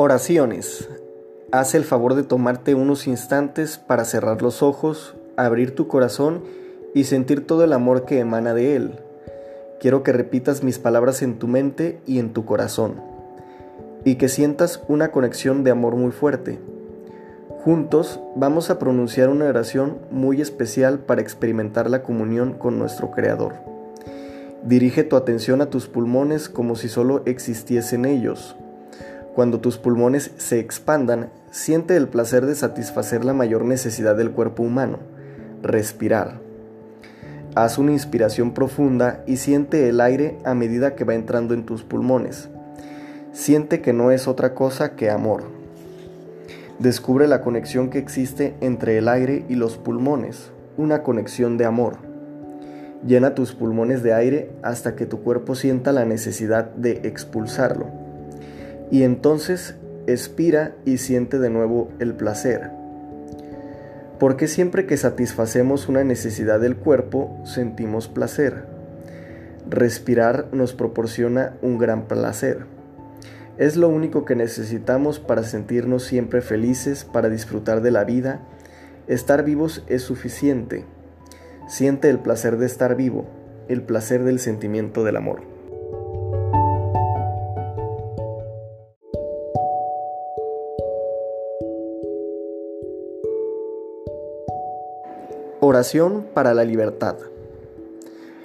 [0.00, 0.88] Oraciones.
[1.50, 6.44] Haz el favor de tomarte unos instantes para cerrar los ojos, abrir tu corazón
[6.94, 9.00] y sentir todo el amor que emana de él.
[9.80, 13.02] Quiero que repitas mis palabras en tu mente y en tu corazón,
[14.04, 16.60] y que sientas una conexión de amor muy fuerte.
[17.64, 23.54] Juntos vamos a pronunciar una oración muy especial para experimentar la comunión con nuestro Creador.
[24.62, 28.54] Dirige tu atención a tus pulmones como si solo existiesen ellos.
[29.38, 34.64] Cuando tus pulmones se expandan, siente el placer de satisfacer la mayor necesidad del cuerpo
[34.64, 34.98] humano,
[35.62, 36.40] respirar.
[37.54, 41.84] Haz una inspiración profunda y siente el aire a medida que va entrando en tus
[41.84, 42.48] pulmones.
[43.30, 45.44] Siente que no es otra cosa que amor.
[46.80, 51.98] Descubre la conexión que existe entre el aire y los pulmones, una conexión de amor.
[53.06, 57.97] Llena tus pulmones de aire hasta que tu cuerpo sienta la necesidad de expulsarlo.
[58.90, 59.74] Y entonces
[60.06, 62.70] expira y siente de nuevo el placer.
[64.18, 68.64] Porque siempre que satisfacemos una necesidad del cuerpo, sentimos placer.
[69.68, 72.64] Respirar nos proporciona un gran placer.
[73.58, 78.40] Es lo único que necesitamos para sentirnos siempre felices, para disfrutar de la vida.
[79.08, 80.84] Estar vivos es suficiente.
[81.68, 83.26] Siente el placer de estar vivo,
[83.68, 85.57] el placer del sentimiento del amor.
[95.60, 97.16] Oración para la libertad.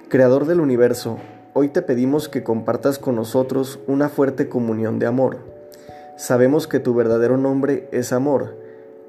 [0.09, 1.17] Creador del universo,
[1.53, 5.37] hoy te pedimos que compartas con nosotros una fuerte comunión de amor.
[6.17, 8.63] Sabemos que tu verdadero nombre es amor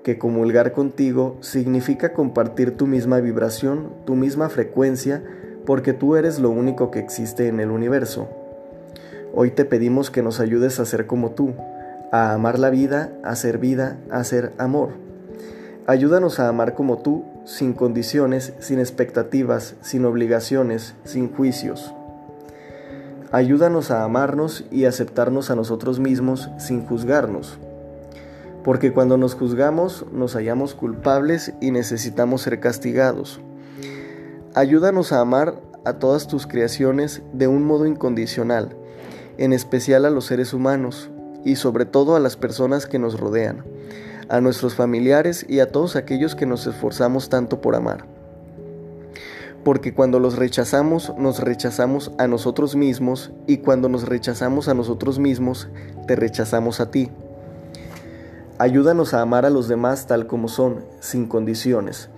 [0.04, 5.24] que comulgar contigo significa compartir tu misma vibración, tu misma frecuencia,
[5.64, 8.28] porque tú eres lo único que existe en el universo.
[9.34, 11.54] Hoy te pedimos que nos ayudes a ser como tú,
[12.12, 15.03] a amar la vida, a ser vida, a ser amor.
[15.86, 21.94] Ayúdanos a amar como tú, sin condiciones, sin expectativas, sin obligaciones, sin juicios.
[23.32, 27.58] Ayúdanos a amarnos y aceptarnos a nosotros mismos sin juzgarnos
[28.64, 33.40] porque cuando nos juzgamos nos hallamos culpables y necesitamos ser castigados.
[34.54, 38.74] Ayúdanos a amar a todas tus creaciones de un modo incondicional,
[39.36, 41.10] en especial a los seres humanos
[41.44, 43.64] y sobre todo a las personas que nos rodean,
[44.28, 48.06] a nuestros familiares y a todos aquellos que nos esforzamos tanto por amar.
[49.64, 55.18] Porque cuando los rechazamos, nos rechazamos a nosotros mismos y cuando nos rechazamos a nosotros
[55.18, 55.68] mismos,
[56.06, 57.10] te rechazamos a ti.
[58.58, 62.10] Ayúdanos a amar a los demás tal como son, sin condiciones.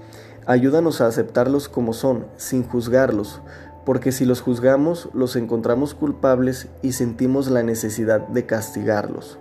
[0.45, 3.41] Ayúdanos a aceptarlos como son, sin juzgarlos,
[3.85, 9.39] porque si los juzgamos, los encontramos culpables y sentimos la necesidad de castigarlos.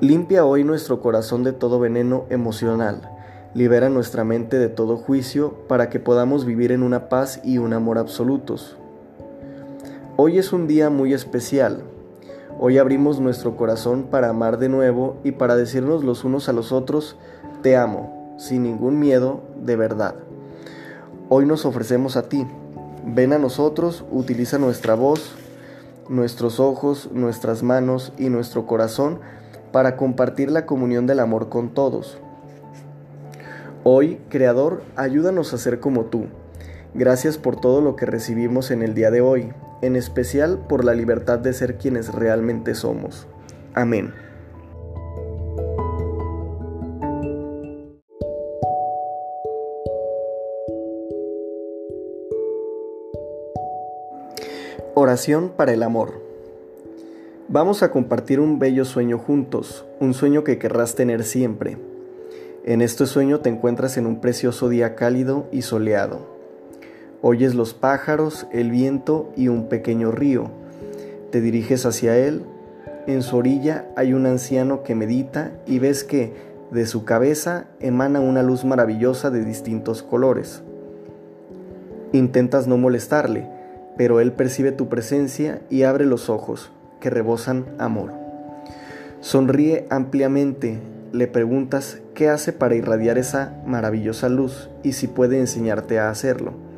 [0.00, 3.02] Limpia hoy nuestro corazón de todo veneno emocional.
[3.54, 7.72] Libera nuestra mente de todo juicio para que podamos vivir en una paz y un
[7.72, 8.76] amor absolutos.
[10.16, 11.82] Hoy es un día muy especial,
[12.60, 16.72] Hoy abrimos nuestro corazón para amar de nuevo y para decirnos los unos a los
[16.72, 17.14] otros,
[17.62, 20.16] te amo, sin ningún miedo, de verdad.
[21.28, 22.44] Hoy nos ofrecemos a ti.
[23.06, 25.36] Ven a nosotros, utiliza nuestra voz,
[26.08, 29.20] nuestros ojos, nuestras manos y nuestro corazón
[29.72, 32.18] para compartir la comunión del amor con todos.
[33.84, 36.26] Hoy, Creador, ayúdanos a ser como tú.
[36.94, 39.52] Gracias por todo lo que recibimos en el día de hoy
[39.82, 43.26] en especial por la libertad de ser quienes realmente somos.
[43.74, 44.12] Amén.
[54.94, 56.27] Oración para el amor.
[57.50, 61.78] Vamos a compartir un bello sueño juntos, un sueño que querrás tener siempre.
[62.66, 66.26] En este sueño te encuentras en un precioso día cálido y soleado.
[67.22, 70.50] Oyes los pájaros, el viento y un pequeño río.
[71.30, 72.42] Te diriges hacia él.
[73.06, 76.34] En su orilla hay un anciano que medita y ves que
[76.70, 80.62] de su cabeza emana una luz maravillosa de distintos colores.
[82.12, 83.48] Intentas no molestarle,
[83.96, 88.12] pero él percibe tu presencia y abre los ojos, que rebosan amor.
[89.20, 90.78] Sonríe ampliamente,
[91.12, 96.68] le preguntas qué hace para irradiar esa maravillosa luz y si puede enseñarte a hacerlo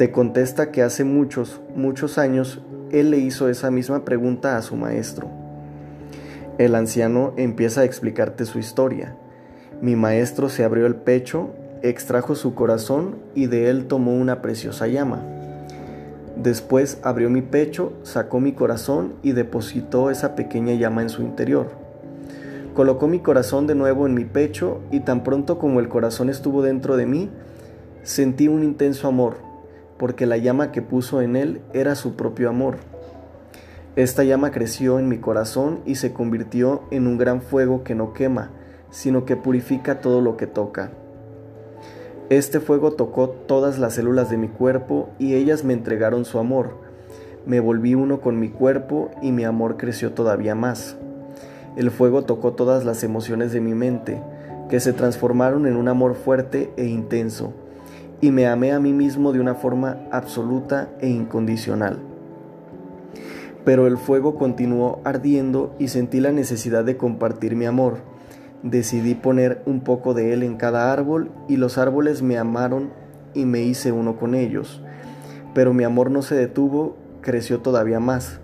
[0.00, 4.74] te contesta que hace muchos, muchos años él le hizo esa misma pregunta a su
[4.74, 5.28] maestro.
[6.56, 9.14] El anciano empieza a explicarte su historia.
[9.82, 11.50] Mi maestro se abrió el pecho,
[11.82, 15.22] extrajo su corazón y de él tomó una preciosa llama.
[16.42, 21.66] Después abrió mi pecho, sacó mi corazón y depositó esa pequeña llama en su interior.
[22.72, 26.62] Colocó mi corazón de nuevo en mi pecho y tan pronto como el corazón estuvo
[26.62, 27.28] dentro de mí,
[28.04, 29.36] sentí un intenso amor,
[29.98, 32.76] porque la llama que puso en él era su propio amor.
[33.96, 38.14] Esta llama creció en mi corazón y se convirtió en un gran fuego que no
[38.14, 38.50] quema,
[38.88, 40.90] sino que purifica todo lo que toca.
[42.30, 46.76] Este fuego tocó todas las células de mi cuerpo y ellas me entregaron su amor.
[47.44, 50.96] Me volví uno con mi cuerpo y mi amor creció todavía más.
[51.76, 54.22] El fuego tocó todas las emociones de mi mente,
[54.68, 57.52] que se transformaron en un amor fuerte e intenso,
[58.20, 61.98] y me amé a mí mismo de una forma absoluta e incondicional.
[63.64, 68.09] Pero el fuego continuó ardiendo y sentí la necesidad de compartir mi amor.
[68.62, 72.90] Decidí poner un poco de él en cada árbol y los árboles me amaron
[73.32, 74.82] y me hice uno con ellos.
[75.54, 78.38] Pero mi amor no se detuvo, creció todavía más.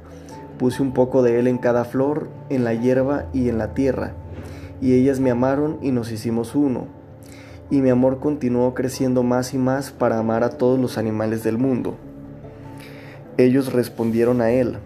[0.58, 4.14] Puse un poco de él en cada flor, en la hierba y en la tierra,
[4.80, 6.86] y ellas me amaron y nos hicimos uno.
[7.68, 11.58] Y mi amor continuó creciendo más y más para amar a todos los animales del
[11.58, 11.96] mundo.
[13.36, 14.78] Ellos respondieron a él,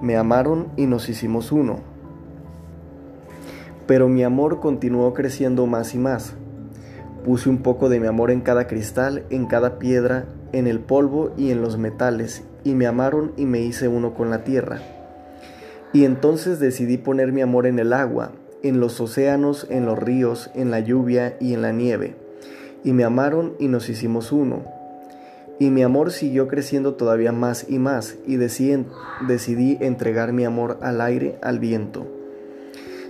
[0.00, 1.93] me amaron y nos hicimos uno.
[3.86, 6.34] Pero mi amor continuó creciendo más y más.
[7.24, 11.32] Puse un poco de mi amor en cada cristal, en cada piedra, en el polvo
[11.36, 14.80] y en los metales, y me amaron y me hice uno con la tierra.
[15.92, 18.32] Y entonces decidí poner mi amor en el agua,
[18.62, 22.16] en los océanos, en los ríos, en la lluvia y en la nieve.
[22.82, 24.64] Y me amaron y nos hicimos uno.
[25.58, 31.00] Y mi amor siguió creciendo todavía más y más, y decidí, entregar mi amor al
[31.00, 32.06] aire, al viento.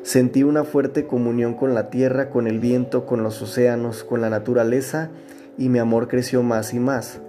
[0.04, 4.28] Sentí una fuerte comunión con la tierra, con el viento, con los océanos, con la
[4.28, 5.08] naturaleza,
[5.56, 7.20] y mi amor creció más y más.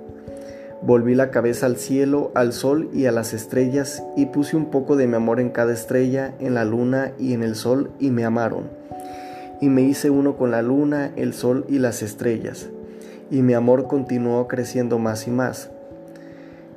[0.81, 4.97] Volví la cabeza al cielo, al sol y a las estrellas, y puse un poco
[4.97, 8.25] de mi amor en cada estrella, en la luna y en el sol, y me
[8.25, 8.69] amaron.
[9.61, 12.67] Y me hice uno con la luna, el sol y las estrellas,
[13.31, 15.69] y mi amor continuó creciendo más y más.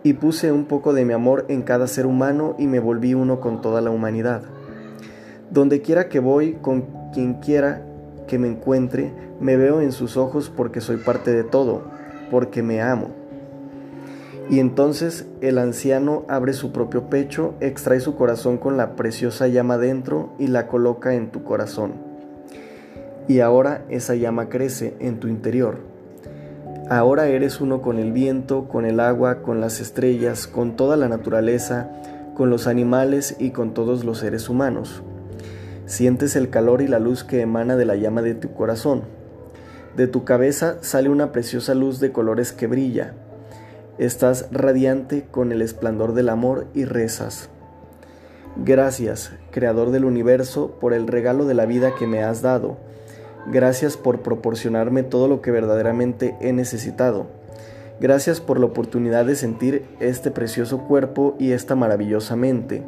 [0.05, 3.41] Y puse un poco de mi amor en cada ser humano y me volví uno
[3.41, 4.43] con toda la humanidad.
[5.51, 7.83] Donde quiera que voy, con quien quiera
[8.27, 11.83] que me encuentre, me veo en sus ojos porque soy parte de todo,
[12.31, 13.11] porque me amo.
[14.51, 19.77] Y entonces el anciano abre su propio pecho, extrae su corazón con la preciosa llama
[19.77, 21.93] dentro y la coloca en tu corazón.
[23.29, 25.81] Y ahora esa llama crece en tu interior.
[26.89, 31.09] Ahora eres uno con el viento, con el agua, con las estrellas, con toda la
[31.09, 31.91] naturaleza,
[32.35, 35.03] con los animales y con todos los seres humanos.
[35.89, 39.03] Sientes el calor y la luz que emana de la llama de tu corazón.
[39.97, 43.15] De tu cabeza sale una preciosa luz de colores que brilla,
[43.99, 47.49] Estás radiante con el esplendor del amor y rezas.
[48.55, 52.77] Gracias, Creador del universo, por el regalo de la vida que me has dado.
[53.49, 57.27] Gracias por proporcionarme todo lo que verdaderamente he necesitado.
[57.99, 62.85] Gracias por la oportunidad de sentir este precioso cuerpo y esta maravillosa mente.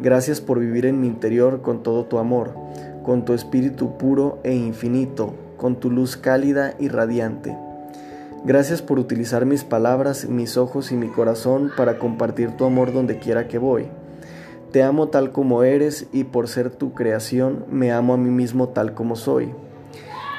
[0.00, 2.54] Gracias por vivir en mi interior con todo tu amor,
[3.04, 7.56] con tu espíritu puro e infinito, con tu luz cálida y radiante.
[8.44, 13.18] Gracias por utilizar mis palabras, mis ojos y mi corazón para compartir tu amor donde
[13.18, 13.86] quiera que voy.
[14.72, 18.70] Te amo tal como eres y por ser tu creación me amo a mí mismo
[18.70, 19.54] tal como soy.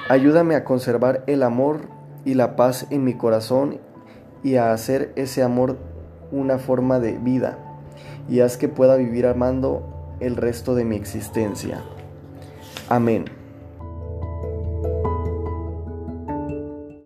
[0.09, 1.81] Ayúdame a conservar el amor
[2.25, 3.77] y la paz en mi corazón
[4.43, 5.77] y a hacer ese amor
[6.31, 7.72] una forma de vida
[8.29, 11.83] y haz que pueda vivir amando el resto de mi existencia.
[12.89, 13.42] Amén.